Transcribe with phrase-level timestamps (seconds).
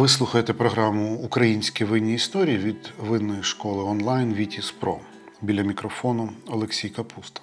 [0.00, 4.98] Ви слухаєте програму Українські винні історії від винної школи онлайн Вітіс Про.
[5.42, 7.40] Біля мікрофону Олексій Капуста.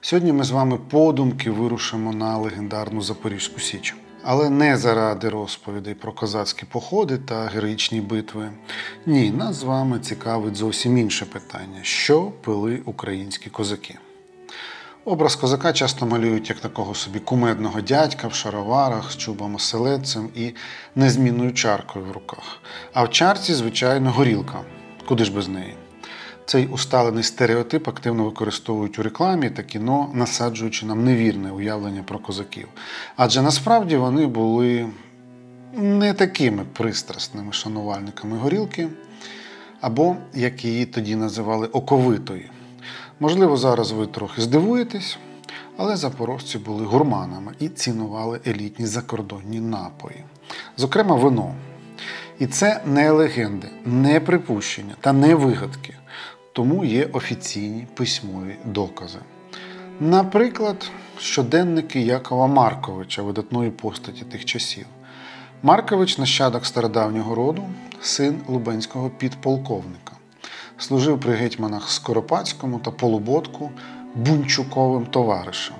[0.00, 3.96] Сьогодні ми з вами подумки вирушимо на легендарну Запорізьку Січ.
[4.22, 8.50] Але не заради розповідей про козацькі походи та героїчні битви.
[9.06, 13.98] Ні, нас з вами цікавить зовсім інше питання: що пили українські козаки?
[15.08, 20.54] Образ козака часто малюють як такого собі кумедного дядька в шароварах з чубом оселедцем і
[20.94, 22.58] незмінною чаркою в руках.
[22.92, 24.60] А в чарці, звичайно, горілка.
[25.08, 25.74] Куди ж без неї?
[26.46, 32.68] Цей усталений стереотип активно використовують у рекламі та кіно, насаджуючи нам невірне уявлення про козаків.
[33.16, 34.86] Адже насправді вони були
[35.72, 38.88] не такими пристрасними шанувальниками горілки,
[39.80, 42.50] або, як її тоді називали, оковитої.
[43.20, 45.18] Можливо, зараз ви трохи здивуєтесь,
[45.76, 50.24] але запорожці були гурманами і цінували елітні закордонні напої,
[50.76, 51.54] зокрема, вино.
[52.38, 55.94] І це не легенди, не припущення та не вигадки,
[56.52, 59.18] тому є офіційні письмові докази.
[60.00, 64.86] Наприклад, щоденники Якова Марковича, видатної постаті тих часів.
[65.62, 67.62] Маркович нащадок стародавнього роду,
[68.00, 70.15] син Лубенського підполковника
[70.78, 73.70] служив при гетьманах Скоропадському та Полуботку
[74.14, 75.76] бунчуковим товаришем.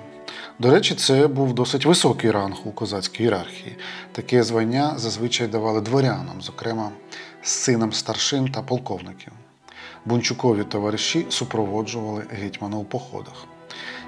[0.59, 3.77] До речі, це був досить високий ранг у козацькій ієрархії.
[4.11, 6.91] Таке звання зазвичай давали дворянам, зокрема
[7.41, 9.33] синам старшин та полковників.
[10.05, 13.45] Бунчукові товариші супроводжували гетьмана у походах.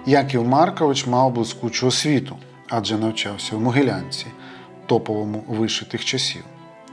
[0.05, 2.37] Яків Маркович мав блискучу освіту,
[2.69, 4.25] адже навчався в Могилянці,
[4.85, 6.43] топовому виші тих часів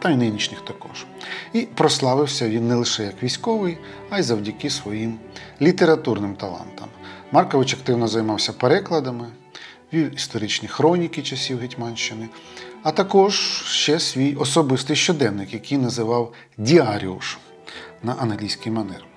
[0.07, 1.07] та й нинішніх також.
[1.53, 3.79] І прославився він не лише як військовий,
[4.11, 5.19] а й завдяки своїм
[5.63, 6.89] літературним талантам.
[7.33, 9.27] Маркович активно займався перекладами,
[9.93, 12.29] вів історичні хроніки часів Гетьманщини,
[12.83, 13.35] а також
[13.67, 17.39] ще свій особистий щоденник, який називав Діаріуш
[18.03, 19.16] на англійський манер.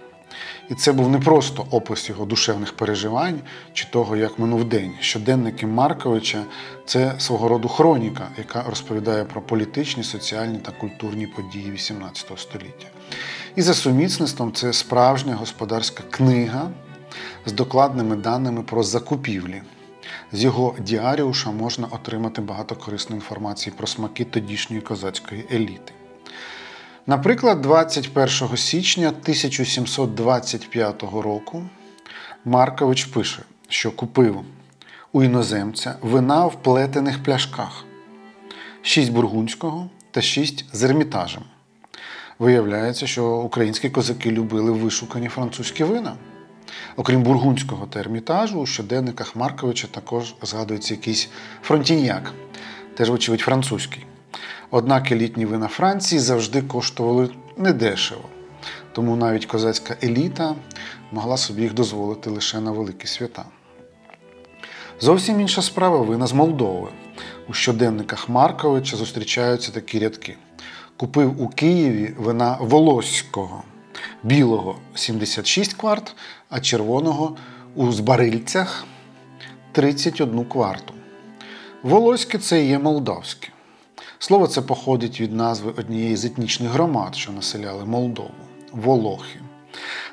[0.69, 3.39] І це був не просто опис його душевних переживань
[3.73, 4.91] чи того, як минув день.
[4.99, 6.43] Щоденники Марковича
[6.85, 12.87] це свого роду хроніка, яка розповідає про політичні, соціальні та культурні події XVIII століття.
[13.55, 16.71] І за сумісництвом це справжня господарська книга
[17.45, 19.61] з докладними даними про закупівлі.
[20.31, 25.93] З його діаріуша можна отримати багато корисної інформації про смаки тодішньої козацької еліти.
[27.09, 31.63] Наприклад, 21 січня 1725 року
[32.45, 34.41] Маркович пише, що купив
[35.11, 37.85] у іноземця вина в плетених пляшках,
[38.81, 41.43] 6 бургунського та 6 з ермітажем.
[42.39, 46.15] Виявляється, що українські козаки любили вишукані французькі вина.
[46.95, 51.29] Окрім бургунського та ермітажу, у щоденниках Марковича також згадується якийсь
[51.61, 52.33] фронтіньяк,
[52.95, 54.08] теж, вочевидь, французький.
[54.71, 58.23] Однак елітні вина Франції завжди коштували недешево,
[58.91, 60.55] тому навіть козацька еліта
[61.11, 63.45] могла собі їх дозволити лише на великі свята.
[64.99, 66.87] Зовсім інша справа вина з Молдови.
[67.49, 70.37] У щоденниках Марковича зустрічаються такі рядки.
[70.97, 73.63] Купив у Києві вина Волоського,
[74.23, 76.15] білого 76 кварт,
[76.49, 77.37] а червоного
[77.75, 78.85] у Збарильцях
[79.71, 80.93] 31 кварту.
[81.83, 83.49] Волоське це є молдавське.
[84.21, 88.29] Слово це походить від назви однієї з етнічних громад, що населяли Молдову
[88.71, 89.39] Волохи.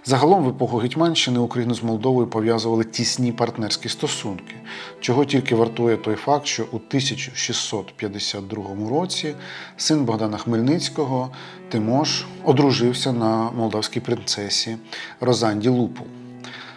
[0.05, 4.55] Загалом в епоху Гетьманщини Україну з Молдовою пов'язували тісні партнерські стосунки,
[5.01, 9.35] чого тільки вартує той факт, що у 1652 році
[9.77, 11.31] син Богдана Хмельницького
[11.69, 14.77] Тимош одружився на молдавській принцесі
[15.21, 16.05] Розанді Лупу.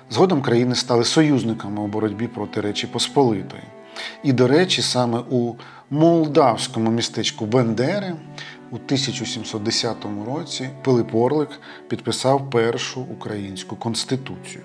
[0.10, 3.64] Згодом країни стали союзниками у боротьбі проти Речі Посполитої.
[4.24, 5.54] І, до речі, саме у
[5.90, 8.14] молдавському містечку Бендери
[8.72, 9.96] у 1710
[10.28, 11.50] році Пилип Орлик
[11.88, 14.64] підписав першу українську конституцію.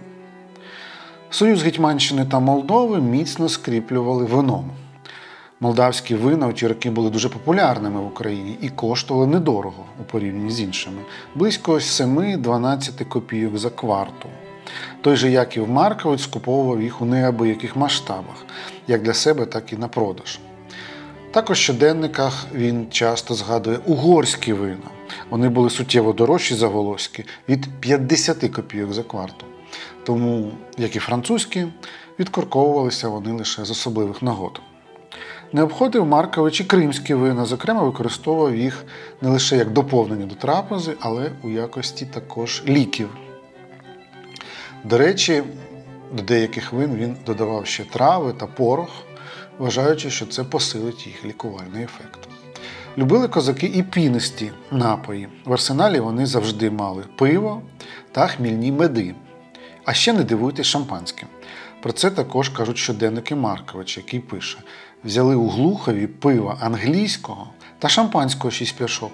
[1.31, 4.71] Союз Гетьманщини та Молдови міцно скріплювали вином.
[5.61, 10.51] Молдавські вина у ті роки були дуже популярними в Україні і коштували недорого у порівнянні
[10.51, 11.03] з іншими
[11.35, 14.29] близько 7-12 копійок за кварту.
[15.01, 18.47] Той же Яків Маркович скуповував їх у неабияких масштабах,
[18.89, 20.39] як для себе, так і на продаж.
[21.35, 24.91] Також в щоденниках він часто згадує угорські вина.
[25.31, 29.47] Вони були суттєво дорожчі за волоські від 50 копійок за кварту.
[30.05, 31.67] Тому, як і французькі,
[32.19, 34.61] відкорковувалися вони лише з особливих нагод.
[35.53, 38.85] Не обходив Маркович і кримські вина, зокрема, використовував їх
[39.23, 43.09] не лише як доповнення до трапези, але у якості також ліків.
[44.85, 45.43] До речі,
[46.13, 48.91] до деяких вин він додавав ще трави та порох,
[49.59, 52.29] вважаючи, що це посилить їх лікувальний ефект.
[52.99, 55.29] Любили козаки і пінисті напої.
[55.45, 57.63] В арсеналі вони завжди мали пиво
[58.13, 59.15] та хмільні меди.
[59.85, 61.29] А ще не дивуйтесь шампанським.
[61.83, 64.59] Про це також кажуть щоденники Маркович, який пише:
[65.05, 69.13] взяли у Глухові пива англійського та шампанського шість пляшок.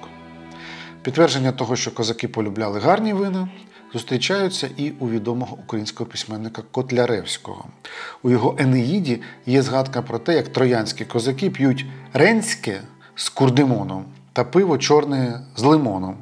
[1.02, 3.48] Підтвердження того, що козаки полюбляли гарні вина,
[3.92, 7.64] зустрічаються і у відомого українського письменника Котляревського.
[8.22, 12.80] У його Енеїді є згадка про те, як троянські козаки п'ють ренське
[13.14, 16.16] з курдимоном та пиво чорне з лимоном.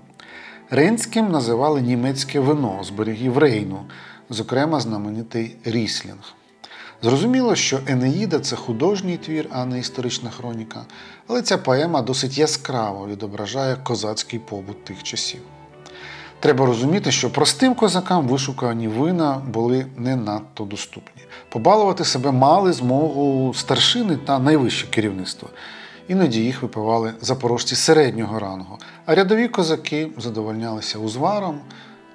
[0.70, 3.84] Ренським називали німецьке вино з берегів Рейну,
[4.30, 6.34] зокрема знаменитий Ріслінг.
[7.02, 10.84] Зрозуміло, що Енеїда це художній твір, а не історична хроніка,
[11.26, 15.40] але ця поема досить яскраво відображає козацький побут тих часів.
[16.40, 21.22] Треба розуміти, що простим козакам вишукані вина були не надто доступні.
[21.48, 25.48] Побалувати себе мали змогу старшини та найвище керівництво.
[26.08, 31.60] Іноді їх випивали запорожці середнього рангу, а рядові козаки задовольнялися узваром,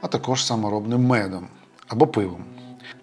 [0.02, 1.48] а також саморобним медом
[1.88, 2.46] або пивом.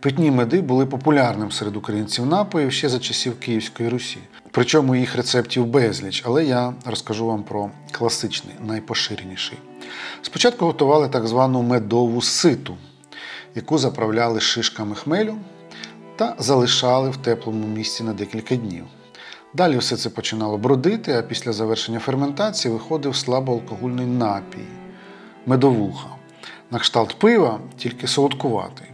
[0.01, 4.19] Питні меди були популярним серед українців напоїв ще за часів Київської Русі.
[4.51, 9.59] Причому їх рецептів безліч, але я розкажу вам про класичний, найпоширеніший.
[10.23, 12.77] Спочатку готували так звану медову ситу,
[13.55, 15.37] яку заправляли шишками хмелю
[16.17, 18.85] та залишали в теплому місці на декілька днів.
[19.55, 24.67] Далі все це починало бродити, а після завершення ферментації виходив слабоалкогольний напій
[25.47, 26.09] медовуха.
[26.71, 28.87] На кшталт пива, тільки солодкуватий.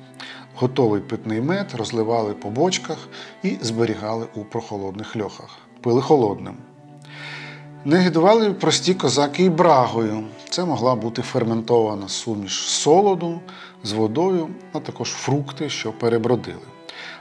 [0.55, 3.09] Готовий питний мед розливали по бочках
[3.43, 5.59] і зберігали у прохолодних льохах.
[5.81, 6.57] Пили холодним.
[7.87, 10.25] Не гидували прості козаки і брагою.
[10.51, 13.41] Це могла бути ферментована суміш солоду
[13.85, 16.67] з водою, а також фрукти, що перебродили.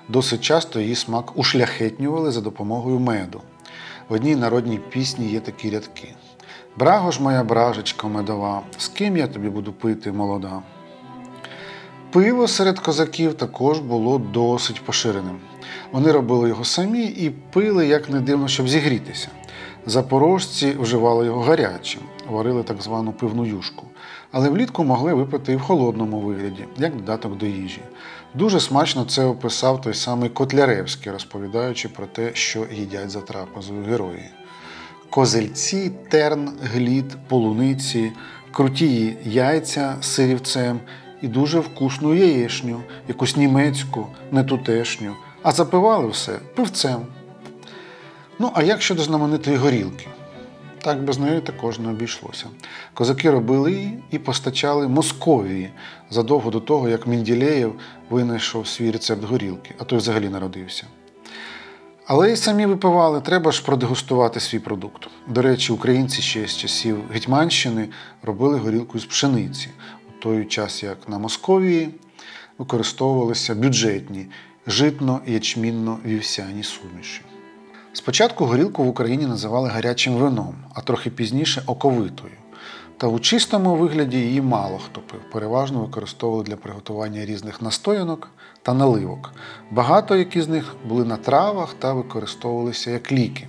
[0.10, 3.42] Досить часто її смак ушляхетнювали за допомогою меду.
[4.10, 6.14] В одній народній пісні є такі рядки:
[6.78, 10.62] Браго ж моя бражечка медова, з ким я тобі буду пити молода.
[12.12, 15.40] Пиво серед козаків також було досить поширеним.
[15.92, 19.28] Вони робили його самі і пили, як не дивно, щоб зігрітися.
[19.86, 23.88] Запорожці вживали його гарячим, варили так звану пивну юшку,
[24.32, 27.82] але влітку могли випити і в холодному вигляді, як додаток до їжі.
[28.34, 34.30] Дуже смачно це описав той самий Котляревський, розповідаючи про те, що їдять за трапезою герої.
[35.10, 38.12] Козельці, терн, глід, полуниці,
[38.52, 40.80] круті яйця з сирівцем
[41.22, 47.06] і дуже вкусну яєшню, якусь німецьку, не тутешню, а запивали все пивцем.
[48.40, 50.08] Ну, а як щодо знаменитої горілки?
[50.82, 52.46] Так без неї також не обійшлося.
[52.94, 55.70] Козаки робили її і постачали Московії
[56.10, 57.76] задовго до того, як Менділеєв
[58.10, 60.84] винайшов свій рецепт горілки, а той взагалі народився.
[62.06, 65.08] Але й самі випивали, треба ж продегустувати свій продукт.
[65.28, 67.90] До речі, українці ще з часів Гетьманщини
[68.24, 69.70] робили горілку з пшениці,
[70.10, 71.90] у той час як на Московії
[72.58, 74.28] використовувалися бюджетні
[74.68, 77.22] житно-ячмінно-вівсяні суміші.
[77.94, 82.34] Спочатку горілку в Україні називали гарячим вином, а трохи пізніше оковитою.
[82.98, 88.30] Та у чистому вигляді її мало хто пив, переважно використовували для приготування різних настоянок
[88.62, 89.34] та наливок.
[89.72, 93.48] Багато які з них були на травах та використовувалися як ліки.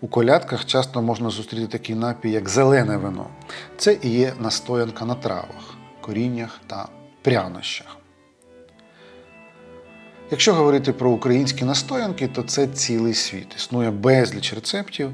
[0.00, 3.26] У колядках часто можна зустріти такий напій, як зелене вино.
[3.76, 6.88] Це і є настоянка на травах, коріннях та
[7.22, 8.03] прянощах.
[10.30, 13.54] Якщо говорити про українські настоянки, то це цілий світ.
[13.56, 15.10] Існує безліч рецептів,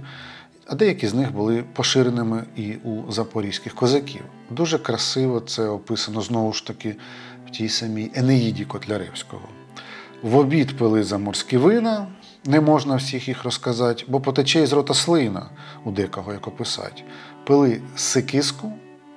[0.66, 4.22] а деякі з них були поширеними і у запорізьких козаків.
[4.50, 6.96] Дуже красиво це описано знову ж таки
[7.46, 9.48] в тій самій Енеїді Котляревського.
[10.22, 12.06] В обід пили заморські вина,
[12.44, 15.50] не можна всіх їх розказати, бо потече із рота слина
[15.84, 17.04] у декого, як описать.
[17.44, 18.72] Пили сикиску,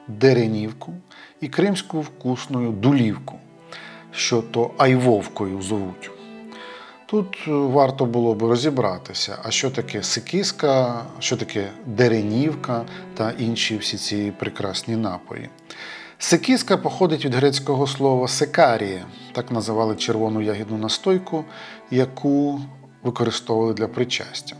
[0.07, 0.93] деренівку
[1.41, 3.39] і кримську вкусну дулівку
[4.15, 6.11] що то айвовкою зовуть.
[7.05, 13.77] Тут е, варто було б розібратися, а що таке сикиска, що таке деренівка та інші
[13.77, 15.49] всі ці прекрасні напої.
[16.17, 21.45] Сикіска походить від грецького слова секарія, так називали червону ягідну настойку,
[21.91, 22.59] яку
[23.03, 24.55] використовували для причастя.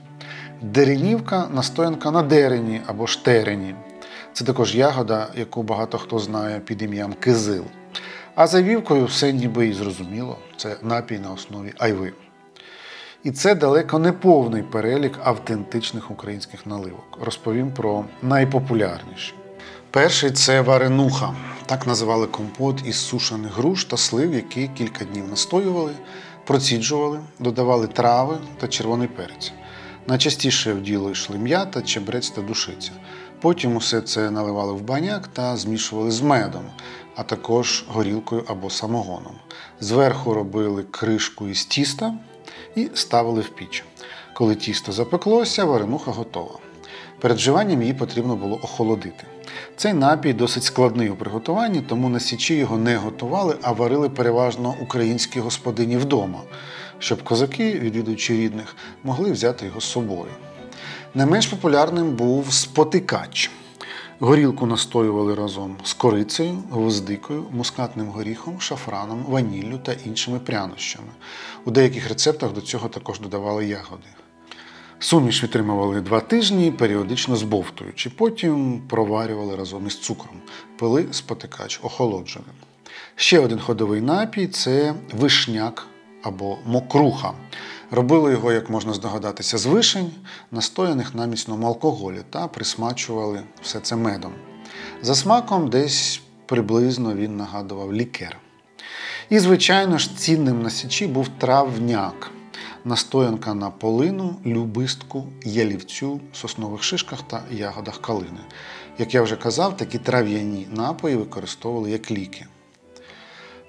[0.61, 3.75] Деренівка настоянка на дерені або штерені.
[4.33, 7.65] Це також ягода, яку багато хто знає під ім'ям кизил.
[8.35, 12.13] А за вівкою все ніби і зрозуміло, це напій на основі айви.
[13.23, 17.17] І це далеко не повний перелік автентичних українських наливок.
[17.21, 19.33] Розповім про найпопулярніші.
[19.91, 21.35] Перший це варенуха.
[21.65, 25.91] Так називали компот із сушених груш та слив, які кілька днів настоювали,
[26.45, 29.53] проціджували, додавали трави та червоний перець.
[30.07, 32.91] Найчастіше в діло йшли м'ята, чебрець та душиця.
[33.41, 36.63] Потім усе це наливали в баняк та змішували з медом,
[37.15, 39.35] а також горілкою або самогоном.
[39.79, 42.13] Зверху робили кришку із тіста
[42.75, 43.83] і ставили в піч.
[44.33, 46.59] Коли тісто запеклося, варенуха готова.
[47.19, 49.23] Перед вживанням її потрібно було охолодити.
[49.77, 54.75] Цей напій досить складний у приготуванні, тому на січі його не готували, а варили переважно
[54.81, 56.39] українські господині вдома,
[56.99, 60.31] щоб козаки, відвідуючи рідних, могли взяти його з собою.
[61.15, 63.51] Не менш популярним був спотикач.
[64.19, 71.07] Горілку настоювали разом з корицею, гвоздикою, мускатним горіхом, шафраном, ваніллю та іншими прянощами.
[71.65, 74.07] У деяких рецептах до цього також додавали ягоди.
[74.99, 78.09] Суміш витримували два тижні, періодично збовтуючи.
[78.09, 80.35] Потім проварювали разом із цукром,
[80.77, 82.55] пили спотикач охолодженим.
[83.15, 85.87] Ще один ходовий напій це вишняк
[86.23, 87.33] або мокруха.
[87.91, 90.11] Робили його, як можна здогадатися, з вишень,
[90.51, 94.33] настояних на міцному алкоголі, та присмачували все це медом.
[95.01, 98.37] За смаком десь приблизно він нагадував лікер.
[99.29, 102.31] І, звичайно ж, цінним на січі був травняк.
[102.85, 108.39] Настоянка на полину, любистку, ялівцю, соснових шишках та ягодах калини.
[108.97, 112.45] Як я вже казав, такі трав'яні напої використовували як ліки.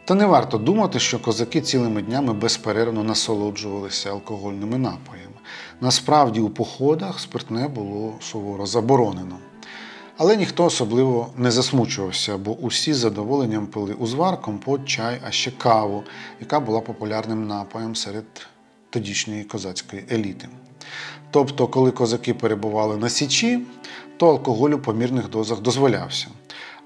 [0.04, 5.34] Та не варто думати, що козаки цілими днями безперервно насолоджувалися алкогольними напоями.
[5.80, 9.38] Насправді у походах спиртне було суворо заборонено.
[10.16, 15.50] Але ніхто особливо не засмучувався, бо усі з задоволенням пили узвар, компот, чай, а ще
[15.50, 16.04] каву,
[16.40, 18.25] яка була популярним напоєм серед
[18.90, 20.49] тодішньої козацької еліти.
[21.30, 23.61] Тобто, коли козаки перебували на Січі,
[24.16, 26.26] то алкоголь у помірних дозах дозволявся.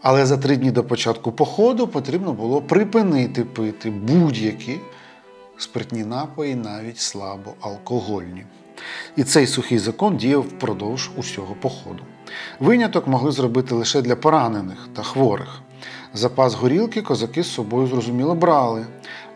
[0.02, 4.80] Але за три дні до початку походу потрібно було припинити пити будь-які
[5.56, 8.44] спиртні напої, навіть слабоалкогольні.
[9.16, 12.02] І цей сухий закон діяв впродовж усього походу.
[12.60, 15.60] Виняток могли зробити лише для поранених та хворих.
[16.14, 18.86] Запас горілки козаки з собою зрозуміло брали,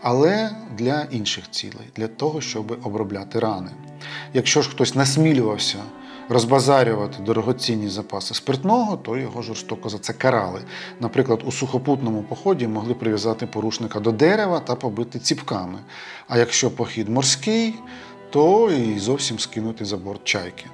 [0.02, 3.71] але для інших цілей, для того, щоб обробляти рани.
[4.35, 5.78] Якщо ж хтось насмілювався
[6.33, 10.61] розбазарювати дорогоцінні запаси спиртного, то його жорстоко за це карали.
[11.01, 15.79] Наприклад, у сухопутному поході могли прив'язати порушника до дерева та побити ціпками.
[16.29, 17.75] А якщо похід морський,
[18.31, 20.65] то і зовсім скинути за борт чайки.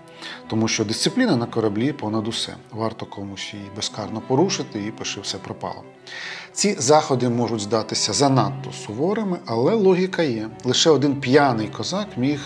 [0.49, 2.55] Тому що дисципліна на кораблі понад усе.
[2.71, 5.83] Варто комусь її безкарно порушити, і пиши все пропало.
[6.53, 10.49] Ці заходи можуть здатися занадто суворими, але логіка є.
[10.65, 12.41] Лише один п'яний козак міг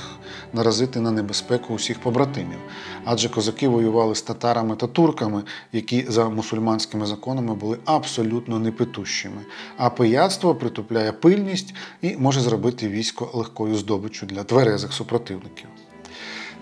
[0.53, 2.59] наразити на небезпеку усіх побратимів.
[3.05, 9.43] Адже козаки воювали з татарами та турками, які за мусульманськими законами були абсолютно непитущими.
[9.77, 15.69] А пияцтво притупляє пильність і може зробити військо легкою здобиччю для тверезих супротивників.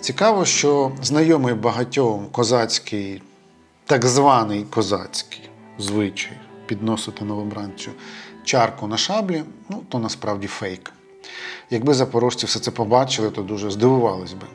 [0.01, 3.23] Цікаво, що знайомий багатьом козацький,
[3.85, 7.91] так званий козацький звичай підносити новобранцю
[8.45, 10.93] чарку на шаблі, ну то насправді фейк.
[11.71, 14.47] Якби запорожці все це побачили, то дуже здивувались би.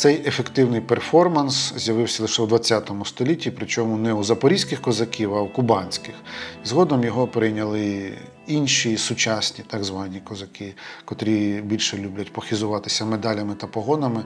[0.00, 5.48] Цей ефективний перформанс з'явився лише у ХХ столітті, причому не у запорізьких козаків, а у
[5.48, 6.14] кубанських.
[6.64, 8.12] Згодом його прийняли
[8.46, 14.24] інші сучасні так звані козаки, котрі більше люблять похизуватися медалями та погонами,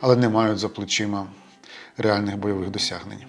[0.00, 1.26] але не мають за плечима
[1.98, 3.24] реальних бойових досягнень.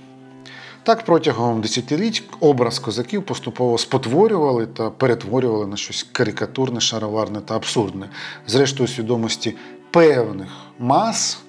[0.83, 8.09] Так, протягом десятиліть образ козаків поступово спотворювали та перетворювали на щось карикатурне, шароварне та абсурдне.
[8.47, 9.55] Зрештою, свідомості
[9.91, 10.49] певних
[10.79, 11.39] мас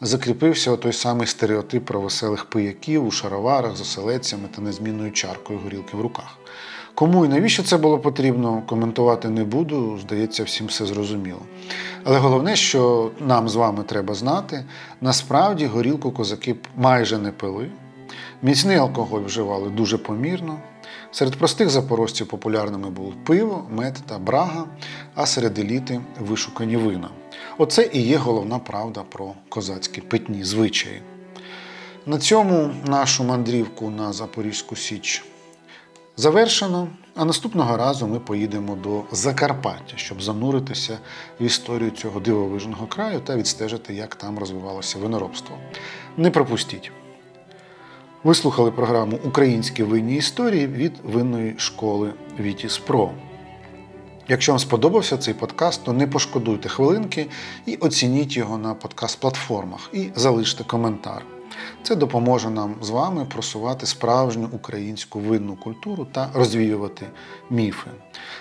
[0.00, 5.96] закріпився той самий стереотип про веселих пияків у шароварах з оселедцями та незмінною чаркою горілки
[5.96, 6.38] в руках.
[6.94, 11.40] Кому і навіщо це було потрібно, коментувати не буду, здається, всім все зрозуміло.
[12.04, 14.64] Але головне, що нам з вами треба знати,
[15.00, 17.70] насправді горілку козаки майже не пили.
[18.42, 20.58] Міцний алкоголь вживали дуже помірно.
[21.10, 24.64] Серед простих запорожців популярними були пиво, мед та брага,
[25.14, 27.08] а серед еліти вишукані вина.
[27.58, 31.02] Оце і є головна правда про козацькі питні звичаї.
[32.06, 35.24] На цьому нашу мандрівку на Запорізьку Січ
[36.16, 36.88] завершено.
[37.18, 40.98] А наступного разу ми поїдемо до Закарпаття, щоб зануритися
[41.40, 45.56] в історію цього дивовижного краю та відстежити, як там розвивалося виноробство.
[46.16, 46.92] Не пропустіть!
[48.24, 53.10] Ви слухали програму Українські винні історії від винної школи Вітіс Про.
[54.28, 57.26] Якщо вам сподобався цей подкаст, то не пошкодуйте хвилинки
[57.66, 61.22] і оцініть його на подкаст-платформах і залиште коментар.
[61.82, 67.06] Це допоможе нам з вами просувати справжню українську винну культуру та розвіювати
[67.50, 67.90] міфи.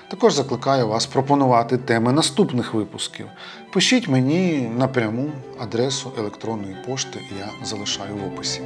[0.08, 3.27] Також закликаю вас пропонувати теми наступних випусків.
[3.74, 8.62] Пишіть мені напряму адресу електронної пошти, я залишаю в описі.